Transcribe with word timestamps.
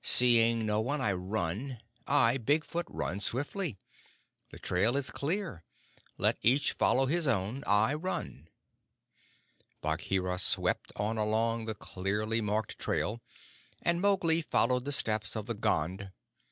Seeing 0.00 0.64
no 0.64 0.80
one, 0.80 1.00
I 1.00 1.12
run. 1.12 1.80
I, 2.06 2.36
Big 2.38 2.62
Foot, 2.62 2.86
run 2.88 3.18
swiftly. 3.18 3.80
The 4.50 4.60
trail 4.60 4.96
is 4.96 5.10
clear. 5.10 5.64
Let 6.16 6.38
each 6.40 6.70
follow 6.70 7.06
his 7.06 7.26
own. 7.26 7.64
I 7.66 7.94
run!" 7.94 8.46
Bagheera 9.82 10.38
swept 10.38 10.92
on 10.94 11.18
along 11.18 11.64
the 11.64 11.74
clearly 11.74 12.40
marked 12.40 12.78
trail, 12.78 13.20
and 13.82 14.00
Mowgli 14.00 14.40
followed 14.40 14.84
the 14.84 14.92
steps 14.92 15.34
of 15.34 15.46
the 15.46 15.54
Gond. 15.54 16.12